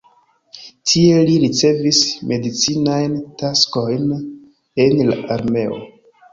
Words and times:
Tie 0.91 1.19
li 1.27 1.35
ricevis 1.43 1.99
medicinajn 2.33 3.15
taskojn 3.45 4.11
en 4.17 5.01
la 5.13 5.23
armeo. 5.39 5.83